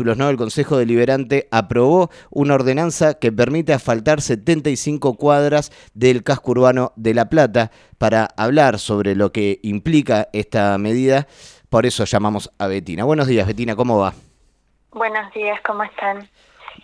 títulos, 0.00 0.16
¿no? 0.16 0.30
El 0.30 0.38
Consejo 0.38 0.78
Deliberante 0.78 1.46
aprobó 1.50 2.08
una 2.30 2.54
ordenanza 2.54 3.18
que 3.18 3.32
permite 3.32 3.74
asfaltar 3.74 4.22
75 4.22 5.18
cuadras 5.18 5.72
del 5.92 6.22
casco 6.22 6.52
urbano 6.52 6.94
de 6.96 7.12
La 7.12 7.28
Plata 7.28 7.70
para 7.98 8.30
hablar 8.38 8.78
sobre 8.78 9.14
lo 9.14 9.30
que 9.30 9.60
implica 9.62 10.28
esta 10.32 10.78
medida. 10.78 11.26
Por 11.68 11.84
eso 11.84 12.06
llamamos 12.06 12.50
a 12.56 12.66
Betina. 12.66 13.04
Buenos 13.04 13.26
días, 13.26 13.46
Betina, 13.46 13.76
¿cómo 13.76 13.98
va? 13.98 14.14
Buenos 14.92 15.30
días, 15.34 15.60
¿cómo 15.66 15.82
están? 15.84 16.26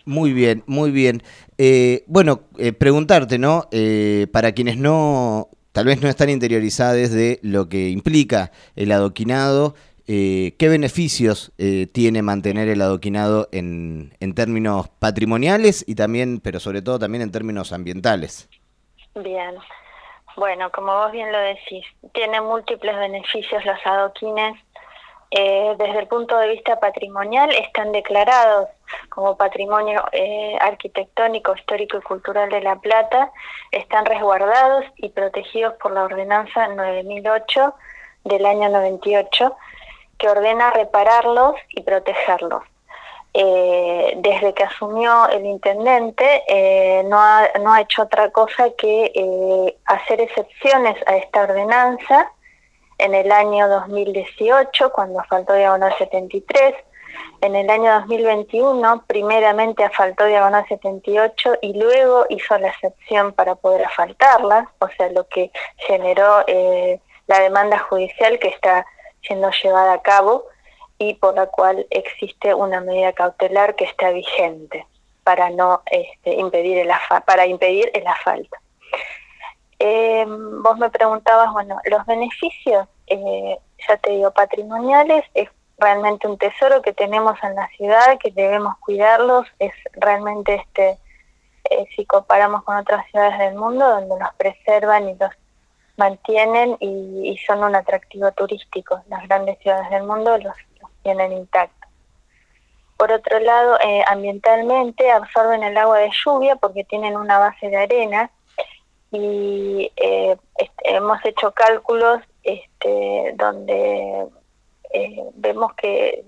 Muy 0.04 0.34
bien, 0.34 0.62
muy 0.66 0.90
bien. 0.90 1.22
Eh, 1.56 2.04
bueno, 2.08 2.42
eh, 2.58 2.74
preguntarte, 2.74 3.38
¿no? 3.38 3.66
Eh, 3.70 4.26
para 4.30 4.52
quienes 4.52 4.76
no, 4.76 5.48
tal 5.72 5.86
vez 5.86 6.02
no 6.02 6.10
están 6.10 6.28
interiorizados 6.28 7.12
de 7.12 7.40
lo 7.40 7.70
que 7.70 7.88
implica 7.88 8.52
el 8.74 8.92
adoquinado, 8.92 9.74
¿qué 10.06 10.68
beneficios 10.68 11.52
tiene 11.92 12.22
mantener 12.22 12.68
el 12.68 12.80
adoquinado 12.80 13.48
en, 13.52 14.14
en 14.20 14.34
términos 14.34 14.88
patrimoniales 14.98 15.84
y 15.86 15.94
también, 15.94 16.40
pero 16.40 16.60
sobre 16.60 16.82
todo 16.82 16.98
también 16.98 17.22
en 17.22 17.32
términos 17.32 17.72
ambientales? 17.72 18.48
Bien. 19.14 19.54
Bueno, 20.36 20.70
como 20.70 20.94
vos 20.94 21.12
bien 21.12 21.32
lo 21.32 21.38
decís, 21.38 21.84
tiene 22.12 22.40
múltiples 22.40 22.96
beneficios 22.96 23.64
los 23.64 23.78
adoquines 23.84 24.56
eh, 25.30 25.74
desde 25.76 25.98
el 25.98 26.06
punto 26.06 26.38
de 26.38 26.48
vista 26.48 26.78
patrimonial 26.78 27.50
están 27.50 27.90
declarados 27.90 28.68
como 29.08 29.36
patrimonio 29.36 30.04
eh, 30.12 30.56
arquitectónico, 30.60 31.54
histórico 31.56 31.98
y 31.98 32.02
cultural 32.02 32.48
de 32.48 32.60
La 32.60 32.76
Plata, 32.76 33.32
están 33.72 34.06
resguardados 34.06 34.84
y 34.96 35.08
protegidos 35.08 35.74
por 35.74 35.92
la 35.92 36.04
ordenanza 36.04 36.68
9008 36.68 37.74
del 38.24 38.46
año 38.46 38.68
98, 38.68 39.56
que 40.18 40.28
ordena 40.28 40.70
repararlos 40.70 41.54
y 41.70 41.82
protegerlos. 41.82 42.62
Eh, 43.38 44.14
desde 44.16 44.54
que 44.54 44.64
asumió 44.64 45.28
el 45.28 45.44
intendente, 45.44 46.42
no, 47.04 47.20
ha, 47.20 47.50
no 47.60 47.72
ha 47.74 47.82
hecho 47.82 48.02
otra 48.02 48.30
cosa 48.30 48.70
que 48.78 49.76
hacer 49.84 50.22
excepciones 50.22 50.96
a 51.06 51.16
esta 51.16 51.42
ordenanza 51.42 52.32
en 52.98 53.14
el 53.14 53.30
año 53.30 53.68
2018, 53.68 54.90
cuando 54.90 55.20
asfaltó 55.20 55.52
diagonal 55.52 55.94
73, 55.98 56.74
en 57.40 57.54
el 57.54 57.68
año 57.70 57.92
2021 58.00 59.04
primeramente 59.06 59.84
asfaltó 59.84 60.24
diagonal 60.24 60.64
78 60.68 61.58
y 61.62 61.74
luego 61.74 62.26
hizo 62.28 62.58
la 62.58 62.68
excepción 62.68 63.32
para 63.32 63.54
poder 63.54 63.84
asfaltarla, 63.84 64.70
o 64.78 64.88
sea, 64.88 65.10
lo 65.10 65.26
que 65.28 65.50
generó 65.76 66.44
eh, 66.46 67.00
la 67.26 67.40
demanda 67.40 67.78
judicial 67.78 68.38
que 68.38 68.48
está 68.48 68.86
siendo 69.26 69.50
llevada 69.62 69.94
a 69.94 70.02
cabo 70.02 70.44
y 70.98 71.14
por 71.14 71.34
la 71.34 71.46
cual 71.46 71.86
existe 71.90 72.54
una 72.54 72.80
medida 72.80 73.12
cautelar 73.12 73.74
que 73.76 73.84
está 73.84 74.10
vigente 74.10 74.86
para 75.24 75.50
no 75.50 75.82
este, 75.86 76.34
impedir 76.34 76.78
el 76.78 76.90
para 77.26 77.46
impedir 77.46 77.90
el 77.94 78.06
asfalto. 78.06 78.56
Eh, 79.78 80.24
vos 80.26 80.78
me 80.78 80.88
preguntabas, 80.88 81.52
bueno, 81.52 81.78
los 81.84 82.06
beneficios, 82.06 82.88
eh, 83.08 83.58
ya 83.86 83.96
te 83.98 84.12
digo, 84.12 84.30
patrimoniales, 84.30 85.24
es 85.34 85.50
realmente 85.78 86.26
un 86.26 86.38
tesoro 86.38 86.80
que 86.80 86.92
tenemos 86.92 87.36
en 87.42 87.54
la 87.54 87.68
ciudad, 87.76 88.18
que 88.18 88.30
debemos 88.30 88.78
cuidarlos, 88.78 89.46
es 89.58 89.72
realmente 89.92 90.54
este, 90.54 90.98
eh, 91.70 91.86
si 91.94 92.06
comparamos 92.06 92.62
con 92.64 92.76
otras 92.76 93.04
ciudades 93.10 93.38
del 93.38 93.56
mundo, 93.56 93.86
donde 93.86 94.18
los 94.18 94.34
preservan 94.36 95.08
y 95.08 95.14
los 95.16 95.30
mantienen 95.96 96.76
y, 96.80 97.38
son 97.46 97.64
un 97.64 97.74
atractivo 97.74 98.30
turístico. 98.32 99.02
Las 99.08 99.26
grandes 99.28 99.58
ciudades 99.58 99.90
del 99.90 100.04
mundo 100.04 100.36
los, 100.38 100.56
tienen 101.02 101.32
intactos. 101.32 101.90
Por 102.96 103.12
otro 103.12 103.38
lado, 103.40 103.78
eh, 103.80 104.02
ambientalmente 104.06 105.10
absorben 105.10 105.62
el 105.62 105.76
agua 105.76 105.98
de 105.98 106.10
lluvia 106.24 106.56
porque 106.56 106.84
tienen 106.84 107.16
una 107.16 107.38
base 107.38 107.68
de 107.68 107.76
arena 107.76 108.30
y 109.12 109.92
eh, 109.96 110.36
hemos 110.84 111.24
hecho 111.24 111.52
cálculos 111.52 112.22
este, 112.42 113.34
donde 113.36 114.26
eh, 114.92 115.22
vemos 115.34 115.74
que 115.74 116.24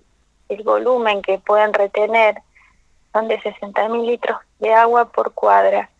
el 0.49 0.63
volumen 0.63 1.23
que 1.23 1.39
pueden 1.39 1.73
retener 1.73 2.37
son 3.13 3.29
de 3.29 3.39
60.000 3.41 4.07
litros 4.07 4.39
de 4.59 4.73
agua 4.75 5.11
por 5.11 5.33
cuadra. 5.33 5.91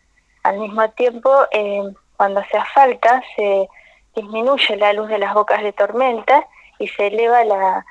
Al 0.43 0.59
mismo 0.59 0.87
tiempo, 0.91 1.31
eh, 1.51 1.83
cuando 2.19 2.43
se 2.51 2.57
asfalta, 2.57 3.23
se 3.37 3.69
disminuye 4.13 4.75
la 4.75 4.91
luz 4.91 5.07
de 5.07 5.19
las 5.19 5.33
bocas 5.33 5.63
de 5.63 5.71
tormenta 5.71 6.45
y 6.77 6.89
se 6.89 7.07
eleva 7.07 7.45
la, 7.45 7.85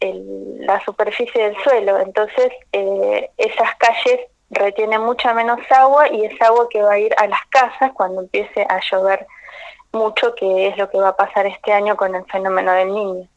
la 0.00 0.82
superficie 0.86 1.50
del 1.50 1.62
suelo. 1.62 2.00
Entonces, 2.00 2.50
esas 3.36 3.74
calles 3.74 4.20
retiene 4.48 4.98
mucha 4.98 5.34
menos 5.34 5.60
agua 5.68 6.08
y 6.08 6.24
es 6.24 6.40
agua 6.40 6.66
que 6.70 6.80
va 6.80 6.92
a 6.92 6.98
ir 6.98 7.14
a 7.18 7.26
las 7.26 7.44
casas 7.50 7.92
cuando 7.92 8.22
empiece 8.22 8.66
a 8.66 8.80
llover 8.90 9.26
mucho, 9.92 10.34
que 10.34 10.68
es 10.68 10.78
lo 10.78 10.88
que 10.88 10.96
va 10.96 11.08
a 11.08 11.16
pasar 11.16 11.44
este 11.44 11.74
año 11.74 11.94
con 11.94 12.14
el 12.14 12.24
fenómeno 12.24 12.72
del 12.72 12.90
niño. 12.90 13.28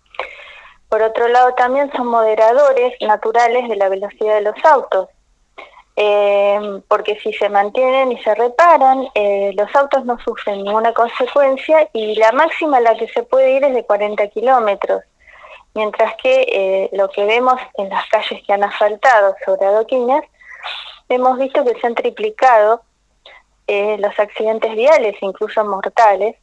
Por 0.88 1.02
otro 1.02 1.28
lado, 1.28 1.56
también 1.56 1.92
son 1.92 2.08
moderadores 2.08 2.94
naturales 3.02 3.68
de 3.68 3.76
la 3.76 3.90
velocidad 3.90 4.36
de 4.36 4.44
los 4.44 4.64
autos, 4.64 5.10
eh, 6.00 6.82
porque 6.88 7.20
si 7.22 7.34
se 7.34 7.50
mantienen 7.50 8.12
y 8.12 8.22
se 8.22 8.36
reparan, 8.36 9.08
eh, 9.16 9.52
los 9.58 9.76
autos 9.76 10.06
no 10.06 10.20
sufren 10.20 10.64
ninguna 10.64 10.94
consecuencia 10.94 11.90
y 11.92 12.14
la 12.14 12.32
máxima 12.34 12.78
a 12.78 12.82
la 12.82 12.96
que 12.96 13.08
se 13.08 13.24
puede 13.24 13.54
ir 13.54 13.64
es 13.64 13.74
de 13.74 13.84
40 13.84 14.28
kilómetros, 14.28 15.02
mientras 15.74 16.16
que 16.18 16.42
eh, 16.52 16.90
lo 16.94 17.10
que 17.10 17.26
vemos 17.26 17.60
en 17.80 17.90
las 17.90 18.08
calles 18.10 18.44
que 18.46 18.54
han 18.54 18.64
asfaltado 18.64 19.36
sobre 19.44 19.66
adoquines 19.66 20.24
hemos 21.10 21.40
visto 21.40 21.66
que 21.66 21.80
se 21.80 21.88
han 21.88 21.96
triplicado 21.96 22.84
eh, 23.66 23.98
los 23.98 24.20
accidentes 24.20 24.76
viales, 24.76 25.16
incluso 25.22 25.66
mortales. 25.66 26.36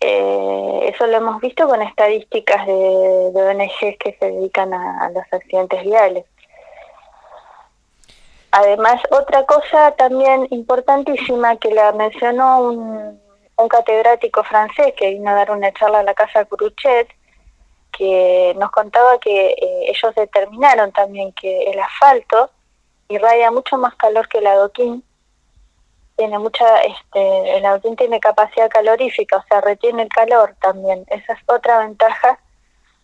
Eso 0.00 1.06
lo 1.06 1.18
hemos 1.18 1.40
visto 1.40 1.68
con 1.68 1.80
estadísticas 1.80 2.66
de, 2.66 2.72
ONGs 2.72 3.96
que 4.00 4.16
se 4.18 4.26
dedican 4.32 4.74
a, 4.74 5.08
los 5.10 5.22
accidentes 5.30 5.84
viales. 5.84 6.24
Además, 8.52 9.00
otra 9.10 9.44
cosa 9.46 9.92
también 9.92 10.46
importantísima 10.50 11.56
que 11.56 11.72
la 11.72 11.90
mencionó 11.92 12.60
un, 12.60 13.22
catedrático 13.70 14.42
francés 14.42 14.92
que 14.96 15.10
vino 15.10 15.30
a 15.30 15.34
dar 15.34 15.52
una 15.52 15.72
charla 15.72 16.00
a 16.00 16.02
la 16.02 16.14
Casa 16.14 16.44
Cruchet, 16.44 17.08
que 17.92 18.54
nos 18.58 18.70
contaba 18.72 19.18
que 19.20 19.52
eh, 19.52 19.84
ellos 19.88 20.14
determinaron 20.16 20.90
también 20.92 21.32
que 21.32 21.70
el 21.70 21.78
asfalto 21.78 22.50
irradia 23.08 23.50
mucho 23.52 23.78
más 23.78 23.94
calor 23.94 24.28
que 24.28 24.38
el 24.38 24.46
adoquín. 24.48 25.04
Tiene 26.16 26.38
mucha, 26.38 26.82
este, 26.82 27.56
el 27.56 27.64
adoquín 27.64 27.96
tiene 27.96 28.20
capacidad 28.20 28.68
calorífica, 28.68 29.36
o 29.36 29.44
sea, 29.48 29.60
retiene 29.60 30.02
el 30.02 30.08
calor 30.08 30.56
también. 30.60 31.04
Esa 31.06 31.34
es 31.34 31.38
otra 31.46 31.78
ventaja 31.78 32.38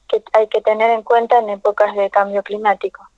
que 0.09 0.23
hay 0.33 0.49
que 0.49 0.61
tener 0.61 0.91
en 0.91 1.03
cuenta 1.03 1.39
en 1.39 1.51
épocas 1.51 1.95
de 1.95 2.11
cambio 2.11 2.43
climático. 2.43 3.09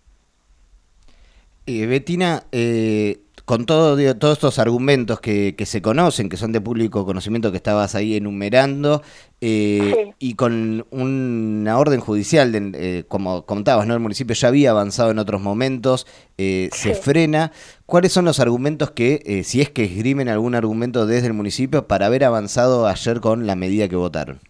Eh, 1.78 1.86
Betina, 1.86 2.42
eh, 2.50 3.20
con 3.44 3.64
todo, 3.64 3.96
todos 4.16 4.34
estos 4.34 4.58
argumentos 4.58 5.20
que, 5.20 5.54
se 5.64 5.80
conocen, 5.80 6.28
que 6.28 6.36
son 6.36 6.50
de 6.52 6.60
público 6.60 7.06
conocimiento 7.06 7.50
que 7.50 7.56
estabas 7.56 7.94
ahí 7.94 8.16
enumerando, 8.16 9.02
eh, 9.40 10.12
y 10.18 10.34
con 10.34 10.86
una 10.90 11.78
orden 11.78 12.00
judicial, 12.00 12.52
eh, 12.54 13.04
como 13.08 13.46
contabas, 13.46 13.86
¿no? 13.86 13.94
el 13.94 14.00
municipio 14.00 14.34
ya 14.34 14.48
había 14.48 14.70
avanzado 14.70 15.10
en 15.10 15.18
otros 15.18 15.40
momentos, 15.40 16.06
se 16.36 16.94
frena. 17.00 17.52
¿Cuáles 17.86 18.12
son 18.12 18.24
los 18.24 18.40
argumentos 18.40 18.90
que, 18.92 19.42
si 19.44 19.60
es 19.60 19.70
que 19.70 19.84
esgrimen 19.84 20.28
algún 20.28 20.54
argumento 20.54 21.06
desde 21.06 21.26
el 21.26 21.34
municipio, 21.34 21.86
para 21.86 22.06
haber 22.06 22.24
avanzado 22.24 22.86
ayer 22.86 23.20
con 23.20 23.46
la 23.46 23.56
medida 23.56 23.88
que 23.88 23.96
votaron? 23.96 24.40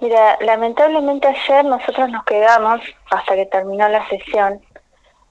Mira, 0.00 0.38
lamentablemente 0.40 1.26
ayer 1.26 1.64
nosotros 1.64 2.08
nos 2.10 2.24
quedamos, 2.24 2.80
hasta 3.10 3.34
que 3.34 3.46
terminó 3.46 3.88
la 3.88 4.08
sesión, 4.08 4.60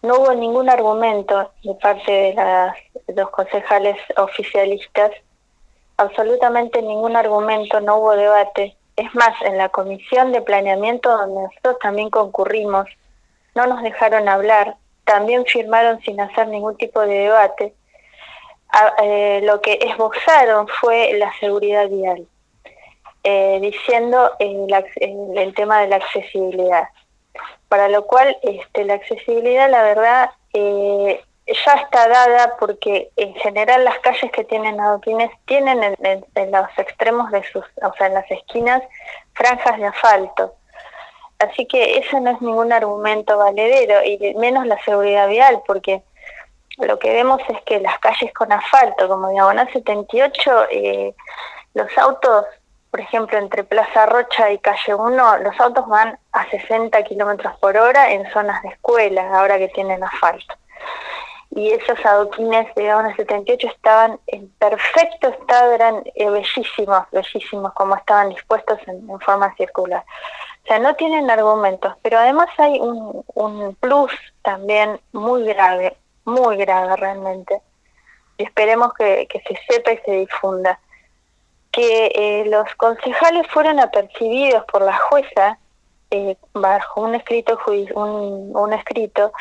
no 0.01 0.19
hubo 0.19 0.33
ningún 0.33 0.69
argumento 0.69 1.51
de 1.63 1.73
parte 1.75 2.11
de, 2.11 3.13
los 3.15 3.29
concejales 3.29 3.97
oficialistas, 4.17 5.11
absolutamente 5.97 6.81
ningún 6.81 7.15
argumento, 7.15 7.79
no 7.81 7.97
hubo 7.97 8.15
debate. 8.15 8.75
Es 8.95 9.13
más, 9.15 9.39
en 9.41 9.57
la 9.57 9.69
comisión 9.69 10.31
de 10.31 10.41
planeamiento 10.41 11.09
donde 11.09 11.43
nosotros 11.43 11.77
también 11.79 12.09
concurrimos, 12.09 12.87
no 13.55 13.65
nos 13.67 13.81
dejaron 13.81 14.27
hablar, 14.27 14.75
también 15.05 15.45
firmaron 15.45 15.99
sin 16.01 16.19
hacer 16.19 16.47
ningún 16.47 16.77
tipo 16.77 17.01
de 17.01 17.19
debate. 17.19 17.73
Eh, 19.01 19.41
lo 19.43 19.61
que 19.61 19.79
esbozaron 19.81 20.67
fue 20.67 21.13
la 21.13 21.31
seguridad 21.39 21.87
vial, 21.89 22.27
eh, 23.23 23.59
diciendo 23.61 24.31
el 24.39 25.53
tema 25.55 25.81
de 25.81 25.87
la 25.87 25.95
accesibilidad 25.97 26.89
para 27.67 27.89
lo 27.89 28.05
cual 28.05 28.37
este, 28.41 28.85
la 28.85 28.95
accesibilidad, 28.95 29.69
la 29.69 29.83
verdad, 29.83 30.29
eh, 30.53 31.21
ya 31.47 31.73
está 31.73 32.07
dada 32.07 32.57
porque 32.59 33.09
en 33.15 33.33
general 33.35 33.85
las 33.85 33.99
calles 33.99 34.31
que 34.31 34.43
tienen 34.43 34.79
adoquines 34.79 35.31
tienen 35.45 35.81
en, 35.83 36.51
los 36.51 36.77
extremos 36.77 37.31
de 37.31 37.43
sus, 37.43 37.63
o 37.81 37.93
sea, 37.97 38.07
en 38.07 38.13
las 38.15 38.29
esquinas, 38.29 38.83
franjas 39.33 39.77
de 39.77 39.85
asfalto. 39.85 40.55
Así 41.39 41.65
que 41.67 41.99
eso 41.99 42.19
no 42.19 42.31
es 42.31 42.41
ningún 42.41 42.73
argumento 42.73 43.37
valedero, 43.37 44.03
y 44.03 44.33
menos 44.35 44.65
la 44.65 44.81
seguridad 44.83 45.27
vial, 45.29 45.61
porque 45.65 46.01
lo 46.77 46.99
que 46.99 47.13
vemos 47.13 47.39
es 47.47 47.61
que 47.61 47.79
las 47.79 47.97
calles 47.99 48.33
con 48.33 48.51
asfalto, 48.51 49.07
como 49.07 49.29
Diagonal 49.29 49.71
78, 49.71 50.65
eh, 50.71 51.15
los 51.73 51.97
autos, 51.97 52.45
por 52.91 52.99
ejemplo, 52.99 53.37
entre 53.37 53.63
Plaza 53.63 54.05
Rocha 54.05 54.51
y 54.51 54.59
Calle 54.59 54.95
1, 54.95 55.37
los 55.39 55.59
autos 55.59 55.87
van 55.87 56.17
a 56.31 56.49
60 56.49 57.03
kilómetros 57.03 57.57
por 57.59 57.77
hora 57.77 58.11
en 58.11 58.29
zonas 58.31 58.61
de 58.63 58.69
escuela, 58.69 59.29
ahora 59.37 59.57
que 59.57 59.67
tienen 59.69 60.03
asfalto. 60.03 60.55
Y 61.51 61.71
esos 61.71 62.05
adoquines 62.05 62.73
de 62.75 62.83
Diagonal 62.83 63.15
78 63.15 63.67
estaban 63.67 64.19
en 64.27 64.49
perfecto 64.59 65.29
estado, 65.29 65.73
eran 65.73 66.03
eh, 66.15 66.29
bellísimos, 66.29 67.03
bellísimos, 67.11 67.73
como 67.73 67.95
estaban 67.95 68.29
dispuestos 68.29 68.79
en 68.87 69.19
forma 69.21 69.53
circular. 69.55 70.03
O 70.63 70.67
sea, 70.67 70.79
no 70.79 70.93
tienen 70.95 71.29
argumentos, 71.31 71.93
pero 72.01 72.19
además 72.19 72.49
hay 72.57 72.79
un, 72.79 73.23
un 73.33 73.75
plus 73.75 74.11
también 74.43 74.99
muy 75.13 75.45
grave, 75.45 75.97
muy 76.25 76.57
grave 76.57 76.95
realmente, 76.97 77.61
y 78.37 78.43
esperemos 78.43 78.93
que, 78.93 79.27
se 79.31 79.59
sepa 79.67 79.93
y 79.93 79.97
se 79.99 80.11
difunda, 80.11 80.79
que 81.77 82.11
eh, 82.15 82.45
los 82.47 82.73
concejales 82.73 83.45
fueron 83.51 83.79
apercibidos 83.79 84.65
por 84.65 84.81
la 84.81 84.97
jueza 84.97 85.59
eh, 86.09 86.35
bajo 86.53 87.01
un 87.01 87.13
escrito, 87.13 87.59
un, 87.93 88.51
un 88.57 88.73
escrito 88.73 89.31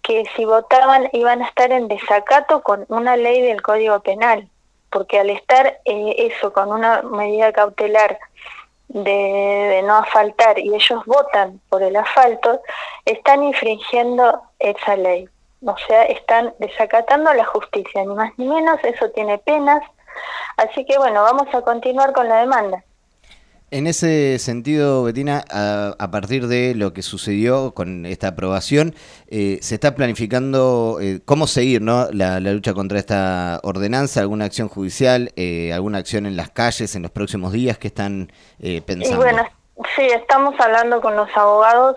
que 0.00 0.24
si 0.34 0.46
votaban 0.46 1.10
iban 1.12 1.42
a 1.42 1.46
estar 1.48 1.70
en 1.70 1.86
desacato 1.86 2.62
con 2.62 2.86
una 2.88 3.18
ley 3.18 3.42
del 3.42 3.60
Código 3.60 4.00
Penal, 4.00 4.48
porque 4.90 5.18
al 5.18 5.28
estar 5.28 5.66
eh, 5.84 6.14
eso 6.32 6.50
con 6.54 6.72
una 6.72 7.02
medida 7.02 7.52
cautelar 7.52 8.18
de, 8.88 9.82
no 9.84 9.96
asfaltar 9.96 10.58
y 10.58 10.74
ellos 10.74 11.04
votan 11.04 11.60
por 11.68 11.82
el 11.82 11.94
asfalto, 11.94 12.62
están 13.04 13.42
infringiendo 13.42 14.40
esa 14.58 14.96
ley. 14.96 15.28
O 15.66 15.76
sea, 15.86 16.04
están 16.04 16.54
desacatando 16.58 17.34
la 17.34 17.44
justicia, 17.44 18.02
ni 18.02 18.14
más 18.14 18.32
ni 18.38 18.48
menos, 18.48 18.82
eso 18.82 19.10
tiene 19.10 19.36
penas. 19.36 19.82
Así 20.56 20.84
que 20.84 20.98
bueno, 20.98 21.22
vamos 21.22 21.48
a 21.54 21.62
continuar 21.62 22.12
con 22.12 22.28
la 22.28 22.40
demanda. 22.40 22.84
En 23.72 23.86
ese 23.86 24.40
sentido, 24.40 25.04
Betina, 25.04 25.44
a, 25.48 26.10
partir 26.10 26.48
de 26.48 26.74
lo 26.74 26.92
que 26.92 27.02
sucedió 27.02 27.72
con 27.72 28.04
esta 28.04 28.28
aprobación, 28.28 28.96
eh, 29.28 29.58
se 29.62 29.76
está 29.76 29.94
planificando 29.94 30.98
eh, 31.00 31.20
cómo 31.24 31.46
seguir 31.46 31.80
¿no? 31.80 32.08
La, 32.10 32.40
lucha 32.40 32.74
contra 32.74 32.98
esta 32.98 33.60
ordenanza, 33.62 34.20
alguna 34.20 34.46
acción 34.46 34.68
judicial, 34.68 35.32
eh, 35.36 35.72
alguna 35.72 35.98
acción 35.98 36.26
en 36.26 36.36
las 36.36 36.50
calles 36.50 36.96
en 36.96 37.02
los 37.02 37.12
próximos 37.12 37.52
días 37.52 37.78
que 37.78 37.86
están 37.86 38.32
pensando. 38.58 39.08
Y 39.08 39.14
bueno, 39.14 39.46
sí, 39.94 40.02
estamos 40.02 40.58
hablando 40.58 41.00
con 41.00 41.14
los 41.14 41.28
abogados, 41.36 41.96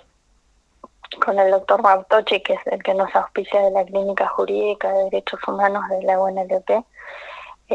con 1.26 1.40
el 1.40 1.50
doctor 1.50 1.82
Martochi, 1.82 2.42
que 2.42 2.54
es 2.54 2.68
el 2.68 2.84
que 2.84 2.94
nos 2.94 3.14
auspicia 3.16 3.62
de 3.62 3.72
la 3.72 3.84
Clínica 3.84 4.28
Jurídica 4.28 4.90
de 4.90 5.06
Derechos 5.06 5.40
Humanos 5.48 5.84
de 5.90 6.04
la 6.04 6.20
UNLP. 6.20 6.86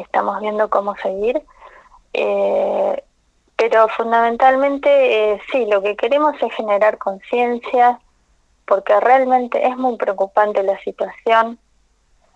Estamos 0.00 0.40
viendo 0.40 0.68
cómo 0.70 0.96
seguir. 0.96 1.42
Eh, 2.12 3.02
pero 3.56 3.88
fundamentalmente 3.88 5.32
eh, 5.32 5.40
sí, 5.50 5.66
lo 5.66 5.82
que 5.82 5.96
queremos 5.96 6.34
es 6.40 6.52
generar 6.54 6.96
conciencia, 6.98 7.98
porque 8.66 8.98
realmente 9.00 9.66
es 9.66 9.76
muy 9.76 9.96
preocupante 9.96 10.62
la 10.62 10.78
situación. 10.80 11.58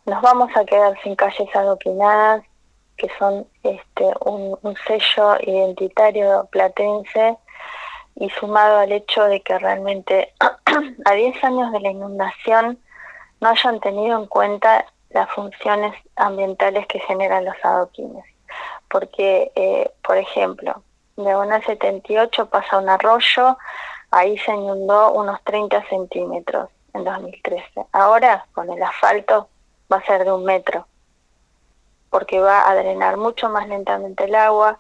Nos 0.04 0.20
vamos 0.20 0.50
a 0.56 0.64
quedar 0.64 1.00
sin 1.02 1.14
calles 1.14 1.54
adoquinadas, 1.54 2.42
que 2.96 3.08
son 3.18 3.46
este, 3.62 4.10
un, 4.24 4.58
sello 4.86 5.36
identitario 5.42 6.48
platense, 6.50 7.36
y 8.16 8.28
sumado 8.30 8.78
al 8.78 8.90
hecho 8.90 9.24
de 9.24 9.40
que 9.42 9.58
realmente 9.58 10.34
a 11.04 11.12
10 11.12 11.44
años 11.44 11.72
de 11.72 11.80
la 11.80 11.90
inundación 11.90 12.78
no 13.40 13.48
hayan 13.48 13.78
tenido 13.78 14.18
en 14.18 14.26
cuenta 14.26 14.86
las 15.12 15.30
funciones 15.30 15.94
ambientales 16.16 16.86
que 16.86 17.00
generan 17.00 17.44
los 17.44 17.56
adoquines. 17.62 18.24
Porque, 18.88 19.52
eh, 19.54 19.90
por 20.02 20.16
ejemplo, 20.16 20.82
diagonal 21.16 21.62
78 21.64 22.46
pasa 22.46 22.78
un 22.78 22.88
arroyo, 22.88 23.56
ahí 24.10 24.38
se 24.38 24.52
inundó 24.52 25.12
unos 25.12 25.42
30 25.44 25.82
centímetros 25.88 26.68
en 26.94 27.04
2013. 27.04 27.86
Ahora, 27.92 28.46
con 28.52 28.70
el 28.70 28.82
asfalto, 28.82 29.48
va 29.90 29.98
a 29.98 30.06
ser 30.06 30.24
de 30.24 30.32
un 30.32 30.44
metro, 30.44 30.86
porque 32.10 32.40
va 32.40 32.68
a 32.68 32.74
drenar 32.74 33.16
mucho 33.16 33.48
más 33.48 33.68
lentamente 33.68 34.24
el 34.24 34.34
agua, 34.34 34.78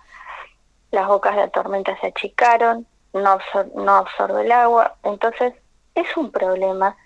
las 0.90 1.06
bocas 1.08 1.34
de 1.34 1.42
la 1.42 1.48
tormenta 1.48 1.98
se 2.00 2.08
achicaron, 2.08 2.86
no, 3.12 3.38
no 3.74 3.96
absorbe 3.96 4.42
el 4.42 4.52
agua, 4.52 4.94
entonces 5.02 5.54
es 5.94 6.16
un 6.16 6.30
problema 6.30 6.96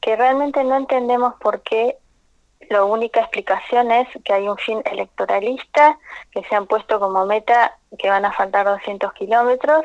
que 0.00 0.16
realmente 0.16 0.62
no 0.64 0.76
entendemos 0.76 1.34
por 1.40 1.62
qué 1.62 1.98
la 2.68 2.84
única 2.84 3.20
explicación 3.20 3.90
es 3.90 4.08
que 4.24 4.32
hay 4.32 4.48
un 4.48 4.56
fin 4.58 4.82
electoralista, 4.84 5.98
que 6.30 6.42
se 6.44 6.54
han 6.54 6.66
puesto 6.66 6.98
como 7.00 7.26
meta 7.26 7.76
que 7.98 8.08
van 8.08 8.24
a 8.24 8.32
faltar 8.32 8.66
200 8.66 9.12
kilómetros, 9.14 9.84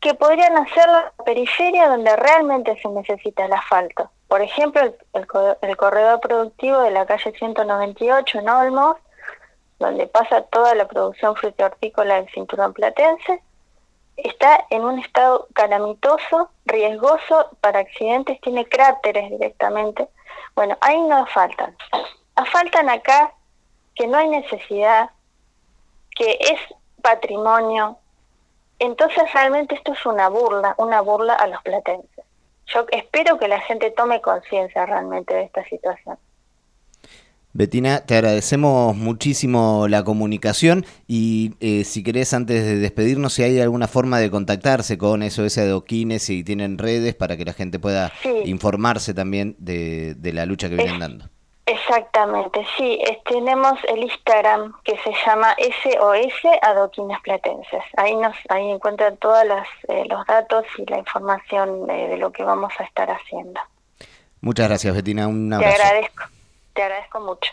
que 0.00 0.14
podrían 0.14 0.56
hacer 0.58 0.86
la 0.86 1.12
periferia 1.24 1.88
donde 1.88 2.14
realmente 2.16 2.78
se 2.80 2.88
necesita 2.88 3.46
el 3.46 3.52
asfalto. 3.54 4.10
Por 4.28 4.42
ejemplo, 4.42 4.82
el, 5.14 5.76
corredor 5.76 6.20
productivo 6.20 6.80
de 6.80 6.90
la 6.90 7.06
calle 7.06 7.32
198 7.32 8.38
en 8.38 8.48
Olmos, 8.48 8.96
donde 9.78 10.06
pasa 10.06 10.42
toda 10.42 10.74
la 10.74 10.86
producción 10.86 11.34
hortícola 11.58 12.16
del 12.16 12.28
cinturón 12.30 12.72
platense, 12.74 13.42
está 14.16 14.66
en 14.70 14.82
un 14.84 14.98
estado 14.98 15.48
calamitoso, 15.54 16.50
riesgoso 16.66 17.50
para 17.60 17.80
accidentes, 17.80 18.40
tiene 18.40 18.66
cráteres 18.66 19.30
directamente. 19.30 20.08
Bueno, 20.54 20.76
ahí 20.80 21.00
no 21.02 21.26
faltan. 21.26 21.76
Faltan 22.52 22.88
acá 22.88 23.32
que 23.94 24.06
no 24.06 24.18
hay 24.18 24.28
necesidad, 24.28 25.10
que 26.16 26.38
es 26.40 26.60
patrimonio. 27.02 27.98
Entonces 28.78 29.32
realmente 29.32 29.74
esto 29.74 29.92
es 29.92 30.06
una 30.06 30.28
burla, 30.28 30.74
una 30.78 31.00
burla 31.00 31.34
a 31.34 31.46
los 31.46 31.62
platenses. 31.62 32.24
Yo 32.66 32.86
espero 32.90 33.38
que 33.38 33.48
la 33.48 33.60
gente 33.60 33.90
tome 33.90 34.20
conciencia 34.20 34.86
realmente 34.86 35.34
de 35.34 35.42
esta 35.42 35.64
situación. 35.64 36.18
Betina, 37.56 38.00
te 38.00 38.16
agradecemos 38.16 38.96
muchísimo 38.96 39.86
la 39.86 40.02
comunicación 40.02 40.84
y 41.06 41.54
eh, 41.60 41.84
si 41.84 42.02
querés 42.02 42.34
antes 42.34 42.64
de 42.64 42.78
despedirnos, 42.78 43.32
si 43.32 43.44
hay 43.44 43.60
alguna 43.60 43.86
forma 43.86 44.18
de 44.18 44.28
contactarse 44.28 44.98
con 44.98 45.22
SOS 45.22 45.58
Adoquines, 45.58 46.24
si 46.24 46.42
tienen 46.42 46.78
redes 46.78 47.14
para 47.14 47.36
que 47.36 47.44
la 47.44 47.52
gente 47.52 47.78
pueda 47.78 48.12
informarse 48.44 49.14
también 49.14 49.54
de, 49.58 50.16
la 50.32 50.46
lucha 50.46 50.68
que 50.68 50.74
vienen 50.74 50.98
dando. 50.98 51.26
Exactamente, 51.66 52.66
sí, 52.76 52.98
tenemos 53.24 53.78
el 53.88 54.02
Instagram 54.02 54.74
que 54.82 54.98
se 55.04 55.12
llama 55.24 55.54
SOS 55.84 56.58
Adoquines 56.60 57.20
Platenses. 57.22 57.84
Ahí 57.96 58.16
nos 58.16 58.34
ahí 58.48 58.68
encuentran 58.68 59.16
todos 59.18 59.44
eh, 59.88 60.02
los 60.08 60.26
datos 60.26 60.64
y 60.76 60.90
la 60.90 60.98
información 60.98 61.86
de, 61.86 62.08
de, 62.08 62.16
lo 62.16 62.32
que 62.32 62.42
vamos 62.42 62.72
a 62.78 62.82
estar 62.82 63.08
haciendo. 63.12 63.60
Muchas 64.40 64.66
gracias, 64.66 64.92
Betina. 64.92 65.28
Un 65.28 65.52
abrazo. 65.52 65.76
Te 65.76 65.82
agradezco. 65.82 66.33
Te 66.74 66.82
agradezco 66.82 67.20
mucho. 67.20 67.52